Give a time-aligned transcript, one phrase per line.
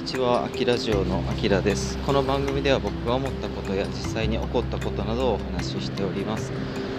[0.00, 1.98] にちは、あきラジオのあきらです。
[1.98, 6.50] この番組では僕が思ったことや実際に起こったことなどをお話ししております。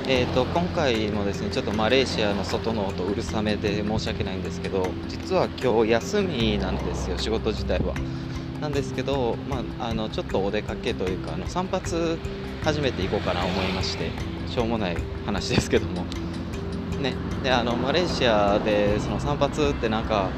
[0.08, 7.96] えーと、今回もですね、ちょっとマレーシアの外の音うるさめで申し訳ないんですけど、実は今日休みなんですよ、仕事自体は。
[8.62, 11.83] なんですけど、まあ、あのちょっとお出かけというか、あの散髪
[12.63, 14.12] 初めて行こうかな思いまして、
[14.47, 16.05] しょうもない話ですけども。
[17.02, 20.29] ね、であのマレーシアでその散髪ってなんか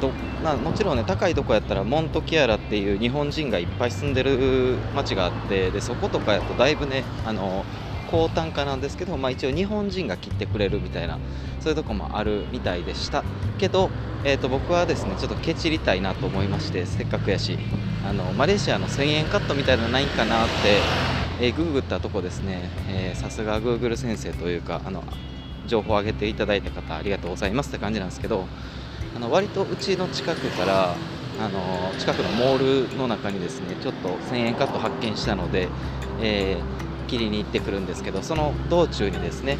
[0.00, 0.10] ど
[0.42, 7.64] まあ、もちろんね高いとこやったらモントキアラっていう日本人がいっぱい住んでる町があってでそことかやとだいぶねあの
[8.10, 11.18] 高単価なんですけど、まあ、一応日本人が切ってくれるみたいな
[11.60, 13.22] そういうとこもあるみたいでした。
[13.58, 13.90] けど、
[14.24, 17.58] えー、と僕はですねちょっとケチりたいなと思いましてせっかくやし
[18.08, 20.54] あのマレーシアの1000円カットみたいなのないんかなって、
[21.40, 22.70] えー、ググったとこですね
[23.14, 25.02] さすがグーグル先生というかあの
[25.66, 28.46] 情報を上げていただいた方ありがとうございますって感じなんですけど
[29.16, 30.94] あの割とうちの近くから
[31.40, 35.68] あの近くのモールの中にですねちょっと1000円カット発見したので、
[36.20, 39.56] えー、切りに行ってくるんですけどその道中にですね、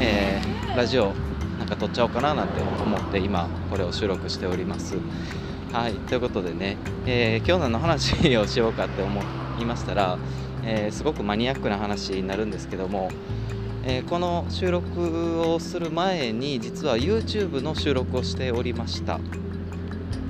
[0.00, 1.14] えー、ラジオ
[1.58, 4.96] なんか撮っちゃおうかななんて思って今これを収録しております。
[5.72, 9.22] はいということでね、えー、今日何の話をしようかって思
[9.58, 10.18] いましたら、
[10.64, 13.10] えすごくマニアックな話になるんですけども
[13.84, 19.18] えー、この収録をする前に実は YouTube の収録をしておりました。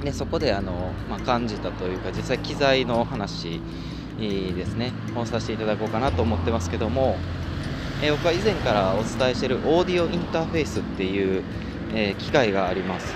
[0.02, 3.60] でそこであの、まあ、感じたというか実際機材の話
[4.18, 7.16] ですねをさせていただこうかなと思ってますけども、
[8.02, 11.42] えー、僕は以前からお伝えしているオーディオインターフェースっていう、
[11.94, 13.14] えー、機械があります、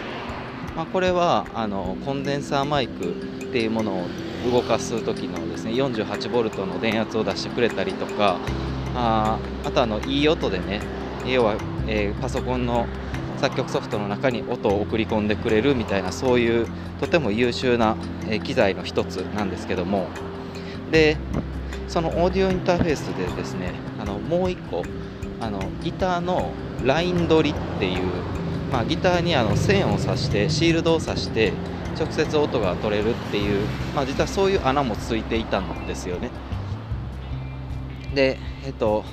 [0.77, 3.15] まあ、これはあのコンデンサーマイクっ
[3.53, 4.07] ていうものを
[4.51, 8.39] 動かす時のですね 48V の電圧を出してくれたりとか
[8.97, 10.81] ああとあのいい音でね
[11.27, 12.87] 要は、えー、パソコンの
[13.39, 16.67] 作曲ソフトの中に音を送り込んでくれるみたいなそういう
[16.99, 20.09] とても優秀な、えー、機材の一つなんですけども
[20.91, 21.19] で
[21.89, 24.83] そのオーディオインターフェースでですねあのもう一個
[25.41, 26.51] あのギターの
[26.83, 28.03] ライン取りっていう、
[28.73, 31.53] まあ、ギターにあの線を刺してシールドを刺して
[31.99, 36.31] 直接音が取れるっていう、まあ、実はそういう穴もついていたんですよね。
[38.17, 39.05] で、えっと、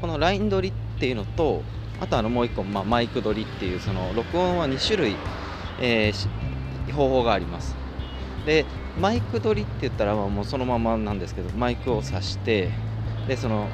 [0.00, 1.62] このライン取りっていうのと
[2.00, 5.16] あとあのもう1個、まあ、マイク取りっていうその録音は2種類、
[5.80, 7.76] えー、方法があります。
[8.46, 8.64] で
[8.98, 12.70] マイク取りって言ったらもうそのままなんですけどマイクを挿して
[13.28, 13.68] でその、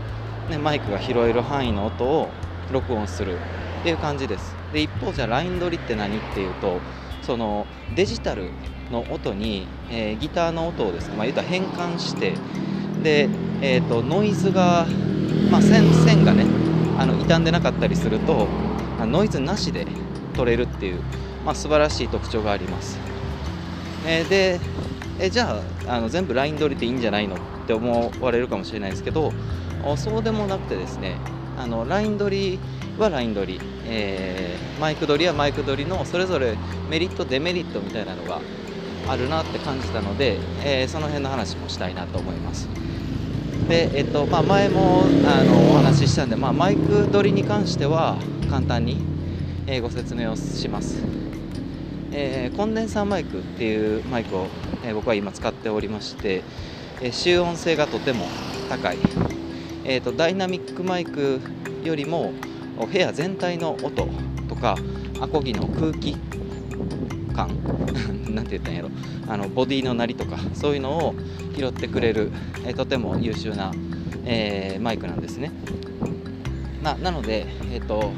[0.50, 2.28] ね、マイクが拾える範囲の音を
[2.70, 3.38] 録音する
[3.80, 4.54] っていう感じです。
[4.72, 6.80] で一方じゃあライン取りって何っていうと
[7.22, 8.50] そのデジタル
[8.90, 12.34] の音に、えー、ギターの音をですね、まあ、言ったら変換して
[13.02, 13.28] で、
[13.60, 14.86] えーと、ノイズが、
[15.50, 16.46] まあ、線線がね
[16.98, 18.46] あの傷んでなかったりすると
[19.00, 19.86] ノイズなしで
[20.34, 21.00] 取れるっていう、
[21.44, 22.98] まあ、素晴らしい特徴があります、
[24.06, 24.60] えー、で
[25.20, 29.32] えじゃああの全部ライン取りでいいんじゃないのって思われるかもしれないですけど
[29.96, 31.16] そうでもなくてですね
[31.56, 32.58] あのライン取り
[32.98, 36.56] はライン取り、えー、マイク取りはマイク取りのそれぞれ
[36.88, 38.40] メリットデメリットみたいなのが
[39.08, 42.68] あるなって感じたので、えー、その辺の話もしたいなと思います。
[43.68, 48.16] で、えっとまあ、前もあのお話ししたんで、まあ、マイク取りに関しては
[48.48, 48.96] 簡単に、
[49.66, 51.02] えー、ご説明をします、
[52.10, 54.46] えー、コンデンサーマイクっていうマイクを、
[54.84, 56.42] えー、僕は今使っておりまして、
[57.02, 58.26] え集音性がとても
[58.70, 58.98] 高い、
[59.84, 61.40] えーと、ダイナミックマイク
[61.84, 62.32] よりも
[62.90, 64.08] 部屋全体の音
[64.48, 64.76] とか
[65.20, 66.16] アコギの空気
[67.38, 67.48] 感
[68.34, 68.90] なんて言ったんやろ
[69.28, 71.14] あのボディの鳴りとかそういうのを
[71.56, 72.32] 拾ってくれる、
[72.66, 73.72] え、とても優秀な、
[74.24, 75.52] えー、マイクなんですね。
[76.82, 78.12] ななので、えーと、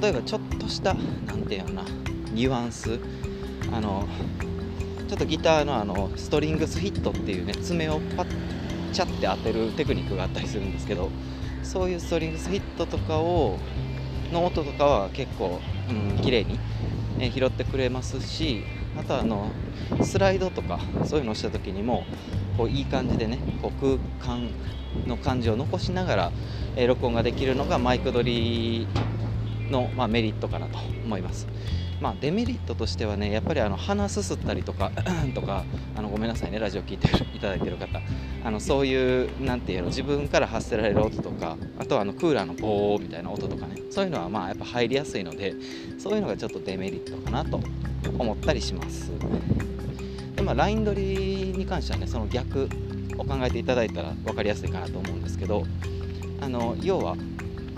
[0.00, 0.94] 例えばちょっとした
[1.26, 1.84] なんていうのな
[2.32, 2.98] ニュアンス
[3.72, 4.06] あの
[5.08, 8.26] ちょっとギターのあのストリングスヒットっていうね爪をパッ
[8.92, 11.10] チャって当てるテクニックがあったりするんですけど
[11.62, 13.58] そういうストリングスヒットとかを
[14.32, 16.58] の音とかは結構、うん、綺麗に
[17.18, 18.64] え拾ってくれますし
[18.98, 19.48] あとはあの
[20.02, 22.04] スライドとかそういうのをした時にも
[22.56, 24.50] こういい感じでねこう空間
[25.06, 26.32] の感じを残しながら、
[26.76, 28.86] え録音ができるのがマイク取り
[29.72, 31.48] の、まあ、メリットかなと思います。
[32.00, 34.90] まあ、デメリットとしてはねやっぱりあの鼻すすったりとか
[35.36, 35.64] とか
[35.94, 38.00] あのごめんなさいねラジオ聞いていただいてる方。
[38.44, 43.76] あのそういうなんていうの自分から発せられる音とかあとはあのクーラーのボーみたいな音とかね。
[43.90, 45.54] そういうのはまあやっぱ入りやすいので
[45.98, 47.60] そういうのがちょっとデメリットかなと
[48.18, 49.12] 思ったりします。
[50.34, 52.68] でまあライン取りに関してはねその逆
[53.16, 55.64] を考えていただいたら分かりやすいかなと思うんですけど
[56.40, 57.16] あの要は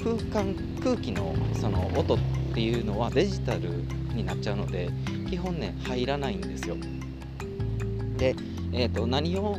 [0.05, 2.19] 空間空気のその音っ
[2.53, 3.71] ていうのはデジタル
[4.15, 4.91] になっちゃうので
[5.31, 6.77] 基本ね入らないんですよ。
[8.19, 8.37] で、
[8.75, 9.57] えー、と何を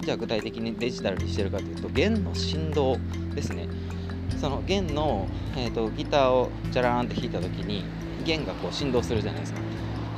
[0.00, 2.96] じゃあ具体的にデジタルにしてるかというと弦の振動
[3.34, 3.68] ですね。
[4.40, 7.84] その弦の、えーと、ギターをジャラーンって弾いた時に
[8.24, 9.60] 弦がこう振動するじゃないですか。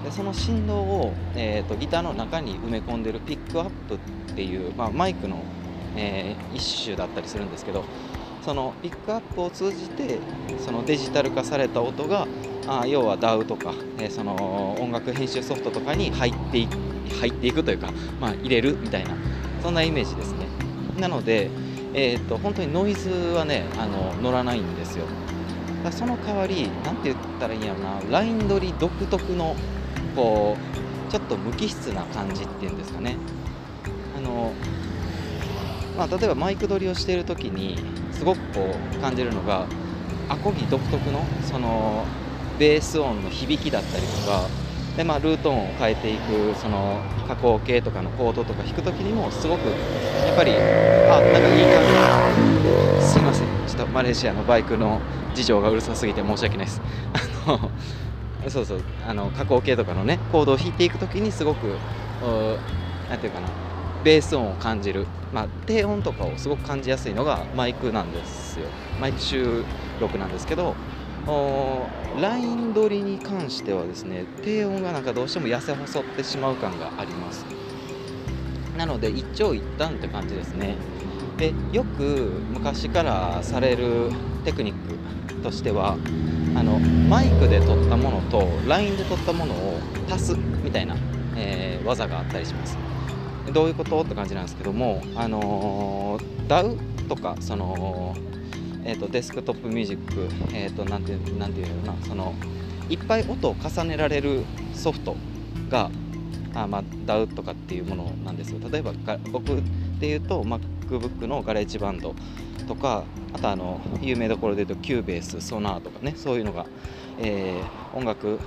[0.04, 3.98] でその振動を、えーと、ギターの中に埋め込んでるピックアップっ
[4.36, 5.42] ていう、まあ、マイクの、
[5.96, 7.84] えー、一種だったりするんですけど
[8.44, 10.18] そのピックアップを通じて
[10.58, 12.26] そのデジタル化された音が
[12.66, 16.76] あ要は DAW とか、えー、その音楽編集ソフトとかに入っていく
[17.20, 19.16] 入っていくというか、まあ、入れるみたいな
[19.62, 20.46] そんなイメージですね。
[20.98, 21.50] なので、
[21.94, 25.06] えーと、本当にノイズはねあの乗らないんですよ。
[25.82, 29.56] だその代わり何て言ったらいいんやろなライン取り独特の
[30.14, 30.56] こ
[31.08, 33.16] うちょっと無機質な感じっていうんですかね。
[34.16, 34.52] あの
[35.96, 37.78] まあ、例えばマイク取りをしている時に
[38.12, 39.66] すごくこう感じるのが
[40.28, 42.06] アコギ独特のその
[42.58, 44.48] ベース音の響きだったりとか
[44.96, 49.66] で、まあ、ルート音を変えていくその加工系とかのコードとか弾く時にもすごく
[50.26, 50.52] やっぱり
[51.08, 51.94] あなんかいい感じ。
[53.00, 53.48] すいません。
[53.66, 55.00] ちょっとマレーシアのバイクの
[55.34, 56.80] 事情がうるさすぎて申し訳ないです。
[57.46, 57.70] あの
[58.48, 58.84] そうそう。
[59.06, 61.78] あの加工系とかのねコードを弾いていく時にすごく
[63.10, 63.48] 何ていうかな。
[64.04, 68.66] ベース音を感じる、まあ、低音とかをすごく感じやすいのがマイクなんですよ。
[69.00, 69.64] マイク収
[69.98, 70.74] 録なんですけど
[72.20, 77.46] ライン取りに関してはですね低音がなんかどうしても痩せ細ってしまう感があります。
[78.76, 80.76] なので一長一短って感じですね。
[81.38, 84.10] でよく昔からされる
[84.44, 85.96] テクニックとしては
[86.54, 89.80] あのマイクで撮ったものとラインで撮ったものを
[90.10, 90.94] 足すみたいな、
[91.36, 92.93] えー、技があったりします。
[93.52, 94.00] どういうこと？
[94.02, 98.16] って感じなんですけどもあのー、DAW とかその
[98.86, 102.34] えーと、デスクトップミュージック、えーと、なんていうなんていうのなその
[102.90, 104.44] いっぱい音を重ねられる
[104.74, 105.16] ソフト
[105.70, 105.90] が
[106.54, 108.58] あ、まあ、DAW とかっていうものなんですよ。
[108.70, 108.92] 例えば
[109.32, 109.46] 僕
[109.98, 112.14] で言うと MacBook の GarageBand
[112.68, 116.66] とかあとあの有名どころで言うと Cubase SONAR とかねそういうのが、
[117.18, 118.38] えー、音楽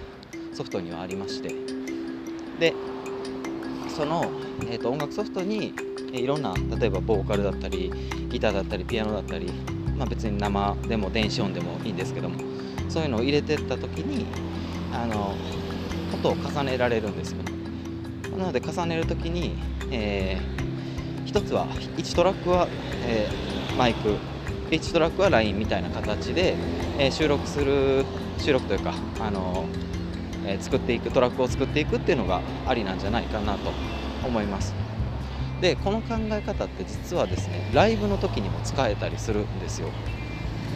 [0.53, 1.55] ソフトにはありまして。
[2.59, 2.75] で
[3.97, 4.31] その、
[4.69, 5.73] えーと音楽ソフトに
[6.13, 7.91] いろんな例えばボーカルだったり
[8.29, 9.51] ギターだったりピアノだったり
[9.97, 12.39] まあ、別に生でも電子音でもいいんですけども
[12.87, 14.25] そういうのを入れてった時に
[14.93, 15.35] あの
[16.13, 17.37] 音を重ねられるんですよ
[18.37, 19.57] なので重ねる時に、
[19.91, 22.67] えー、1つは1トラックは、
[23.07, 24.15] えー、マイク
[24.69, 26.55] 1トラックは LINE みたいな形で、
[26.99, 28.05] えー、収録する
[28.37, 29.65] 収録というかあの、
[30.47, 33.71] え作っていくトラックを作っていくっていうのがありなんじゃないかなと
[34.25, 34.73] 思います。
[35.61, 39.87] でこの考え方って実はですねライブの時にも使えたりするんですよ。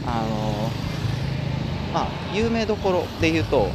[0.06, 0.72] あの
[1.94, 3.68] まあ有名どころで言うと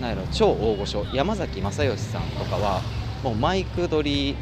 [0.00, 2.80] 何やろ超大御所山崎正義さんとかは
[3.22, 4.36] もうマイク取り、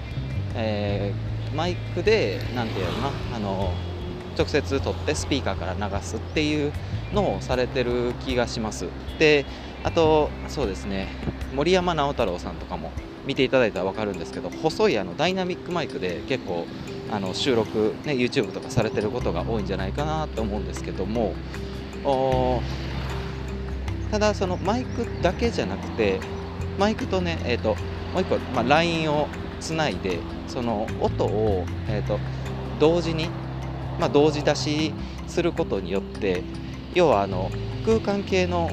[0.54, 3.72] えー、マイクで何て言うのなあの
[4.36, 6.72] 直接取ってスピーカーから流すっていう
[7.12, 8.86] のされてる気がします。
[9.18, 9.44] で
[9.84, 11.08] あとそうですね。
[11.54, 12.92] 森山直太朗さんとかも
[13.26, 16.66] 見ていただいたら分かるんですけど細いあのダイナミックマイクで結構
[17.10, 21.34] あの収録、ね、YouTube とかされてることが多いんじゃないかなと思うんですけども
[24.10, 26.20] ただそのマイクだけじゃなくて
[26.78, 27.74] マイクとね、えーと、
[28.12, 29.28] もう一個、まあ、LINE を
[29.60, 32.18] つないでその音を、えーと、
[32.78, 33.28] 同時に、
[33.98, 34.94] まあ、同時出し
[35.26, 36.42] することによって
[36.98, 37.48] 要はあの
[37.86, 38.72] 空間系の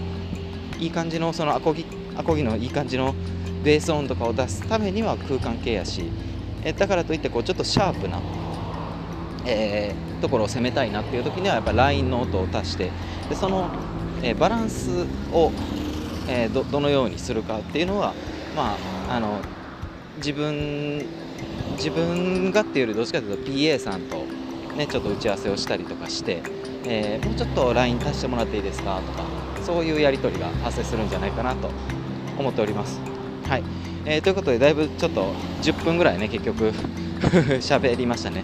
[0.79, 1.85] いい感じのそのアコギ
[2.17, 3.13] アコギのいい感じの
[3.63, 6.09] ベース音とかを出すためには空間系やし、
[6.63, 8.19] えだからといってこうちょっとシャープな、
[9.45, 12.89] えー、ところを攻めたいなっていう時にはやっぱラインの音を足して
[13.29, 13.69] でその、
[14.23, 15.51] えー、バランスを、
[16.27, 18.15] えー、どどのようにするかっていうのは
[18.55, 18.75] ま
[19.07, 19.39] ああの
[20.17, 21.05] 自分
[21.77, 24.17] 自分がっていうよりどっちかというと PA さんと、
[24.75, 26.41] ね、ちょっと打ち合わせをしたりとかして、
[26.87, 29.01] えー、もうちょっと LINE 足してもらっていいですか？
[29.05, 29.23] とか
[29.63, 31.69] そういうやり取りが発生するんじゃないかなと
[32.37, 32.99] 思っております。
[33.47, 33.63] はい、
[34.05, 36.71] えー、ということでだいぶちょっと10分ぐらいね結局
[37.61, 38.43] 喋りましたね、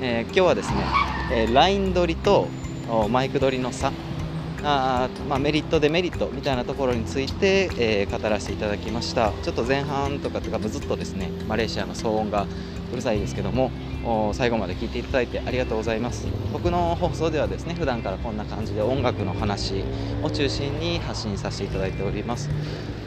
[0.00, 0.76] えー、今日はですね、
[1.32, 2.48] えー、ライン取りと
[3.10, 3.92] マイク取りの差。
[4.66, 9.30] あまあ、メリットデメリットみたいなところについて、え、語らせていただきました。
[9.42, 12.46] ちょっと前半とかとかずっとですねマレーシアの騒音が
[12.90, 13.70] うるさいですけども
[14.34, 16.26] 最後まで聞いていただいてありがとうございます。
[16.52, 19.84] 僕の放送ではですね普段からこんな感じで音楽の話
[20.22, 22.50] を中心に発信させていただいております。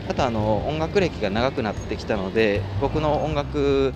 [0.10, 3.94] あとあの音楽歴が長くなってきたので僕の音楽、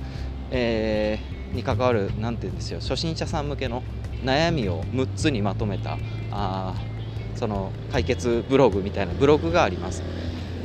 [0.52, 3.82] えー、に関わる何て言うんですよ初心者さん向けの
[4.24, 5.98] 悩みを6つにまとめた
[6.32, 6.76] あ
[7.36, 10.04] その解決ブログみたいなブログがあります、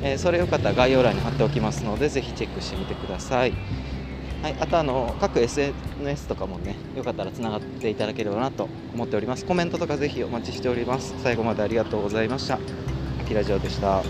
[0.02, 3.52] えー、それよかったら概要欄に貼っておきますのでぜひチェックしてみてください。
[4.42, 9.44] はい、あとあの各 SNS とかもねよかったらつながっていただければなと思っております。
[9.44, 11.14] コメントとかぜひお待ちしております。
[11.18, 12.62] 最後までありがとうございました。
[13.16, 14.06] あきラジオでした。